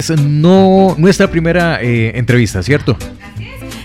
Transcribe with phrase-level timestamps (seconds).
[0.00, 2.96] Es no nuestra primera eh, entrevista, ¿cierto?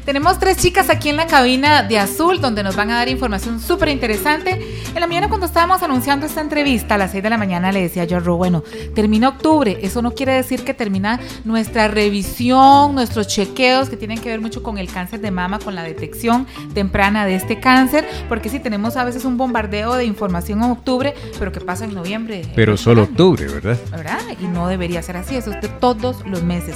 [0.06, 3.62] Tenemos tres chicas aquí en la cabina de azul donde nos van a dar información
[3.62, 4.60] súper interesante.
[4.94, 7.82] En la mañana cuando estábamos anunciando esta entrevista a las 6 de la mañana le
[7.82, 8.64] decía yo a Ro, bueno,
[8.96, 9.80] termina octubre.
[9.82, 14.62] Eso no quiere decir que termina nuestra revisión, nuestros chequeos que tienen que ver mucho
[14.62, 18.98] con el cáncer de mama, con la detección temprana de este cáncer, porque sí tenemos
[18.98, 22.46] a veces un bombardeo de información en octubre, pero que pasa en noviembre.
[22.56, 23.80] Pero solo octubre, ¿verdad?
[23.92, 24.20] ¿Verdad?
[24.42, 26.76] Y no debería ser así, eso es de todos los meses.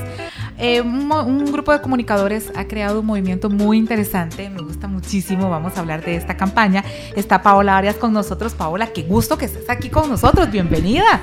[0.60, 5.78] Eh, un, grupo de comunicadores ha creado un movimiento muy interesante, me gusta muchísimo, vamos
[5.78, 6.84] a hablar de esta campaña.
[7.16, 8.54] Está Paola Arias con nosotros.
[8.54, 11.22] Paola, qué gusto que estés aquí con nosotros, bienvenida.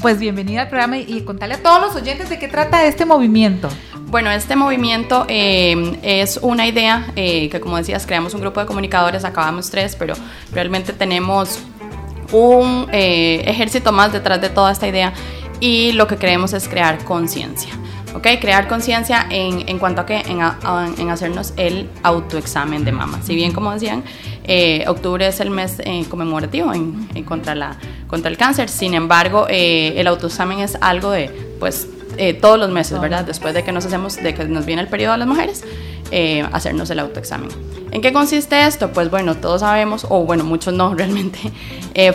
[0.00, 3.68] Pues bienvenida al programa y, contarle a todos los oyentes de qué trata este movimiento.
[4.06, 8.66] Bueno, este movimiento eh, es una idea eh, que, como decías, creamos un grupo de
[8.66, 10.14] comunicadores, acabamos tres, pero
[10.52, 11.58] realmente tenemos
[12.32, 15.12] un ejército más detrás de toda esta idea
[15.60, 17.72] y lo que queremos es crear conciencia.
[18.14, 18.26] ¿Ok?
[18.40, 23.20] Crear conciencia en, en, cuanto a que en, en, hacernos el autoexamen de mama.
[23.22, 24.04] Si bien, como decían,
[24.44, 29.46] eh, octubre es el mes eh, conmemorativo en, contra, la, contra el cáncer, sin embargo,
[29.48, 31.88] eh, el autoexamen es algo de, pues,
[32.40, 33.24] todos los meses, ¿verdad?
[33.24, 35.62] Después de que nos hacemos, de que nos viene el periodo a las mujeres,
[36.52, 37.48] hacernos el autoexamen.
[37.92, 38.90] ¿En qué consiste esto?
[38.92, 41.38] Pues bueno, todos sabemos, o bueno, muchos no realmente,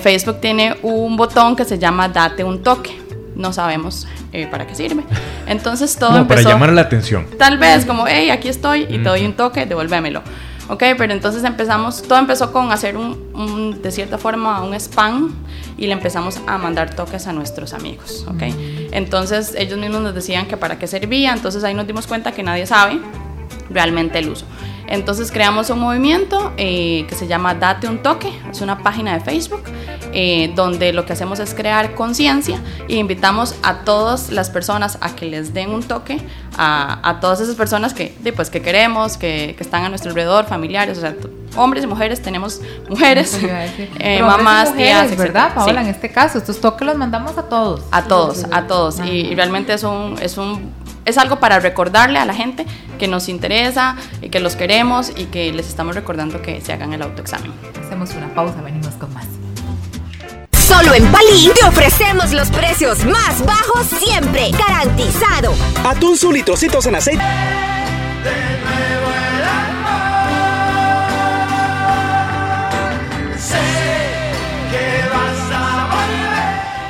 [0.02, 3.03] Facebook tiene un botón que se llama Date un toque
[3.36, 5.04] no sabemos eh, para qué sirve.
[5.48, 6.44] Entonces todo empezó...
[6.44, 7.28] Para llamar la atención.
[7.38, 10.22] Tal vez como, hey, aquí estoy y te doy un toque, devuélvemelo.
[10.70, 15.34] Ok, pero entonces empezamos, todo empezó con hacer un, de cierta forma, un spam
[15.78, 18.44] y le empezamos a mandar toques a nuestros amigos, ok.
[18.92, 22.44] Entonces ellos mismos nos decían que para qué servía, entonces ahí nos dimos cuenta que
[22.44, 23.02] nadie sabe
[23.70, 24.46] realmente el uso.
[24.88, 29.20] Entonces creamos un movimiento eh, que se llama Date un Toque, es una página de
[29.20, 29.64] Facebook
[30.16, 35.16] eh, donde lo que hacemos es crear conciencia e invitamos a todas las personas a
[35.16, 36.22] que les den un toque
[36.56, 41.02] a, todas esas personas que, pues, que queremos, que, están a nuestro alrededor, familiares, o
[41.02, 41.16] sea,
[41.56, 43.40] hombres y mujeres, tenemos mujeres,
[44.00, 45.82] eh, mamás, tías, ¿verdad, Paola?
[45.82, 47.82] En este caso, estos toques los mandamos a todos.
[47.92, 49.00] A todos, a todos.
[49.00, 50.74] Y, y realmente es un, es un
[51.06, 52.66] es algo para recordarle a la gente
[53.00, 56.94] que nos interesa y que los queremos y que les estamos recordando que se hagan
[56.94, 57.52] el autoexamen.
[57.86, 59.26] Hacemos una pausa, venimos con más.
[60.52, 65.54] Solo en Palín te ofrecemos los precios más bajos siempre, garantizado.
[65.86, 67.24] Atún su litrocitos en aceite.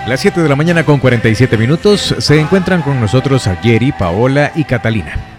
[0.07, 4.51] Las 7 de la mañana con 47 minutos se encuentran con nosotros a Jerry, Paola
[4.53, 5.32] y Catalina.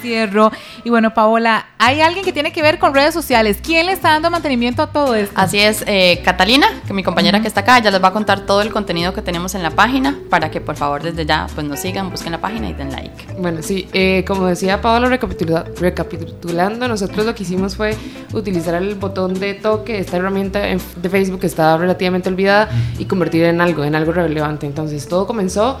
[0.00, 0.50] Cierro.
[0.84, 3.58] Y bueno, Paola, hay alguien que tiene que ver con redes sociales.
[3.62, 5.34] ¿Quién le está dando mantenimiento a todo esto?
[5.36, 8.46] Así es, eh, Catalina, que mi compañera que está acá, ya les va a contar
[8.46, 11.66] todo el contenido que tenemos en la página para que por favor desde ya pues
[11.66, 13.34] nos sigan, busquen la página y den like.
[13.38, 17.96] Bueno, sí, eh, como decía Paola, recapitulando, nosotros lo que hicimos fue
[18.32, 22.68] utilizar el botón de toque, esta herramienta de Facebook que estaba relativamente olvidada,
[22.98, 24.66] y convertirla en algo, en algo relevante.
[24.66, 25.78] Entonces todo comenzó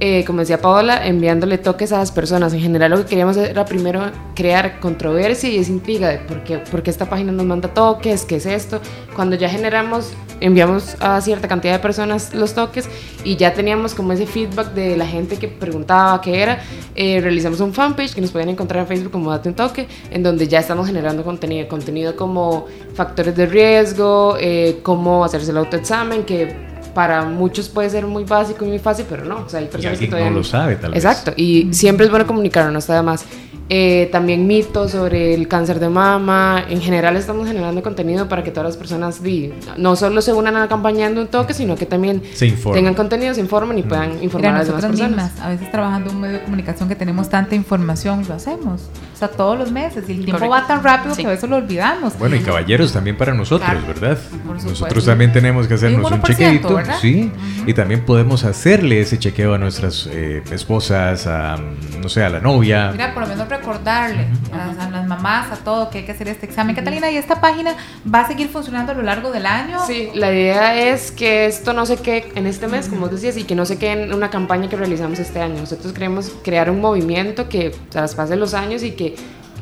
[0.00, 2.52] eh, como decía Paola, enviándole toques a las personas.
[2.52, 4.02] En general lo que queríamos era primero
[4.34, 8.24] crear controversia y esa intriga de por qué, por qué esta página nos manda toques,
[8.24, 8.80] qué es esto.
[9.16, 12.88] Cuando ya generamos, enviamos a cierta cantidad de personas los toques
[13.24, 16.60] y ya teníamos como ese feedback de la gente que preguntaba qué era,
[16.94, 20.22] eh, realizamos un fanpage que nos pueden encontrar en Facebook como Date un Toque, en
[20.22, 26.22] donde ya estamos generando contenido, contenido como factores de riesgo, eh, cómo hacerse el autoexamen,
[26.22, 26.67] que
[26.98, 29.44] para muchos puede ser muy básico y muy fácil, pero no.
[29.44, 31.04] O sea, hay personas que todavía no lo sabe, tal vez.
[31.04, 31.32] Exacto.
[31.36, 33.24] Y siempre es bueno comunicarlo, no está de más.
[33.68, 36.64] Eh, también mitos sobre el cáncer de mama.
[36.68, 39.20] En general estamos generando contenido para que todas las personas
[39.76, 42.20] no solo se unan a la campaña de un toque, sino que también
[42.72, 45.40] tengan contenido, se informen y puedan informar a las demás personas.
[45.40, 48.90] a veces trabajando en un medio de comunicación que tenemos tanta información, lo hacemos.
[49.18, 50.08] O sea, todos los meses.
[50.08, 52.16] Y el tiempo va tan rápido que a veces lo olvidamos.
[52.20, 54.16] Bueno, y caballeros también para nosotros, ¿verdad?
[54.44, 56.78] Nosotros también tenemos que hacernos un, chequeito.
[57.00, 57.32] Sí.
[57.66, 61.56] Y también podemos hacerle ese chequeo a nuestras eh, esposas, a,
[62.00, 62.92] no sé, a la novia.
[62.92, 66.46] Mira, por lo menos recordarle a, las mamás, a todo, que hay que hacer este
[66.46, 66.76] examen.
[66.76, 67.74] Catalina, ¿y esta página
[68.14, 69.84] va a seguir funcionando a lo largo del año?
[69.84, 73.42] Sí, la idea es que esto no se quede en este mes, como decías, y
[73.42, 75.58] que no se quede en una campaña que realizamos este año.
[75.58, 79.07] Nosotros queremos crear un movimiento que traspase los años y que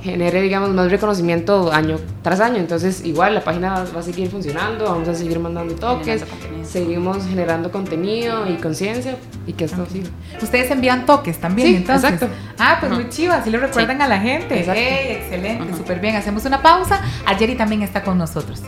[0.06, 2.56] genere, digamos, más reconocimiento año tras año.
[2.56, 6.24] Entonces, igual la página va a seguir funcionando, vamos a seguir mandando toques,
[6.64, 9.16] seguimos generando contenido y conciencia
[9.46, 10.08] y que esto siga.
[10.40, 12.12] Ustedes envían toques también, sí, entonces.
[12.12, 12.34] Exacto.
[12.58, 14.60] Ah, pues muy chivo, así lo recuerdan a la gente.
[14.60, 16.16] excelente, súper bien.
[16.16, 17.00] Hacemos una pausa.
[17.26, 18.62] Ayer y también está con nosotros.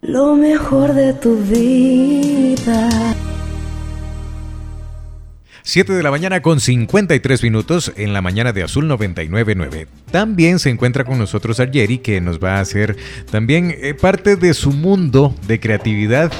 [0.00, 2.88] Lo mejor de tu vida
[5.64, 9.86] 7 de la mañana con 53 minutos en la mañana de Azul 999.
[10.10, 12.96] También se encuentra con nosotros Argeri que nos va a hacer
[13.30, 16.32] también eh, parte de su mundo de creatividad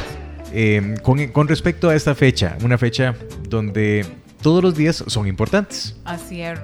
[0.53, 3.15] eh, con, respecto a esta fecha, una fecha
[3.49, 4.05] donde
[4.43, 5.97] todos los días son importantes.
[6.05, 6.59] Así es,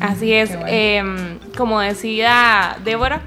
[0.00, 0.50] Así es.
[0.68, 3.22] Em, como decía Débora,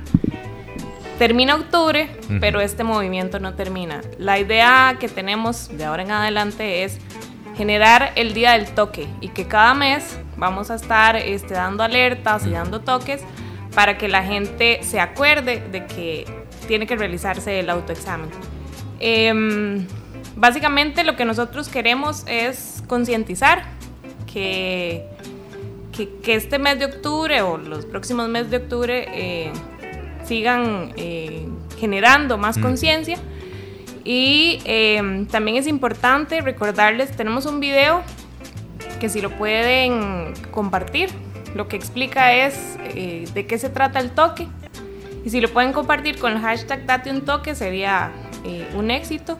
[1.17, 2.09] termina octubre,
[2.39, 3.99] pero este movimiento no termina.
[4.17, 6.97] La idea que tenemos de ahora en adelante es
[7.59, 12.45] generar el día del toque y que cada mes vamos a estar este, dando alertas
[12.45, 13.21] y dando toques
[13.75, 16.25] para que la gente se acuerde de que
[16.69, 18.29] tiene que realizarse el autoexamen.
[19.01, 19.85] Em,
[20.37, 23.65] básicamente lo que nosotros queremos es concientizar
[24.31, 25.05] que,
[25.91, 29.51] que, este mes de octubre o los próximos meses de octubre eh,
[30.23, 31.45] sigan eh,
[31.77, 33.17] generando más conciencia
[34.11, 38.01] y em, también es importante recordarles, tenemos un video
[38.99, 41.11] que si lo pueden compartir,
[41.53, 44.47] lo que explica es eh, de qué se trata el toque.
[45.23, 48.09] Y si lo pueden compartir con el hashtag Date un toque sería
[48.45, 49.37] eh, un éxito.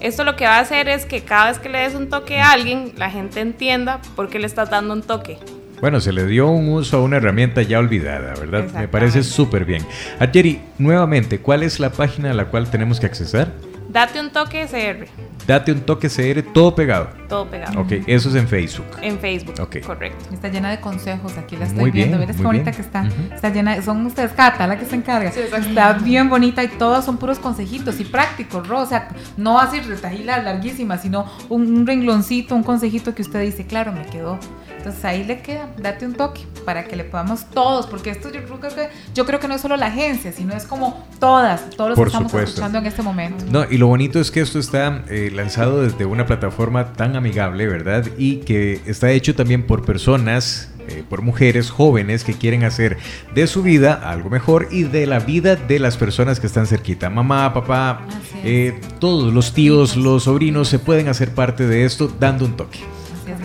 [0.00, 2.40] Esto lo que va a hacer es que cada vez que le des un toque
[2.40, 5.36] a alguien, la gente entienda por qué le estás dando un toque.
[5.82, 8.72] Bueno, se le dio un uso a una herramienta ya olvidada, ¿verdad?
[8.72, 9.84] Me parece súper bien.
[10.32, 13.67] Jerry, nuevamente, ¿cuál es la página a la cual tenemos que acceder?
[13.98, 15.08] Date un toque CR.
[15.44, 17.17] Date un toque CR, todo pegado.
[17.28, 17.80] Todo pegado.
[17.80, 18.86] Ok, eso es en Facebook.
[19.02, 19.82] En Facebook, okay.
[19.82, 20.24] correcto.
[20.32, 22.18] Está llena de consejos, aquí la estoy viendo.
[22.18, 23.06] Mira qué bonita que está.
[23.34, 25.30] Está llena, son ustedes, Cata, la que se encarga.
[25.30, 28.80] Sí, está bien bonita y todos son puros consejitos y prácticos, ¿no?
[28.80, 33.66] O sea, no así retajilas larguísimas, sino un, un rengloncito, un consejito que usted dice,
[33.66, 34.38] claro, me quedó
[34.78, 38.44] entonces ahí le queda, date un toque para que le podamos todos, porque esto yo
[38.44, 41.90] creo que, yo creo que no es solo la agencia, sino es como todas, todos
[41.90, 43.44] los que estamos escuchando en este momento.
[43.50, 47.66] No, y lo bonito es que esto está eh, lanzado desde una plataforma tan amigable,
[47.66, 48.06] ¿verdad?
[48.16, 52.96] Y que está hecho también por personas eh, por mujeres jóvenes que quieren hacer
[53.34, 57.10] de su vida algo mejor y de la vida de las personas que están cerquita.
[57.10, 58.06] Mamá, papá,
[58.42, 62.78] eh, todos los tíos, los sobrinos se pueden hacer parte de esto dando un toque.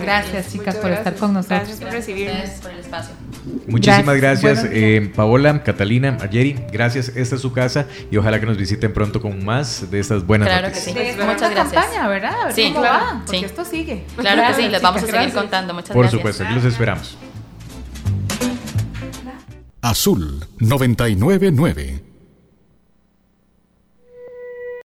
[0.04, 1.60] Gracias, chicas, por estar con nosotros.
[1.60, 2.50] Gracias por recibirnos.
[2.62, 3.14] por el espacio.
[3.66, 6.56] Muchísimas gracias, eh, Paola, Catalina, Ayeri.
[6.72, 7.08] Gracias.
[7.14, 10.48] Esta es su casa y ojalá que nos visiten pronto con más de estas buenas
[10.48, 10.94] claro noticias.
[10.94, 11.18] Que sí.
[11.18, 11.72] Muchas gracias.
[11.72, 12.34] campaña, ¿verdad?
[12.40, 13.04] A ver sí, cómo claro.
[13.04, 14.04] va, porque esto sigue.
[14.16, 15.74] Claro que sí, les vamos a seguir contando.
[15.74, 16.22] Muchas por gracias.
[16.22, 17.16] Por supuesto, aquí los esperamos.
[19.82, 22.13] Azul 999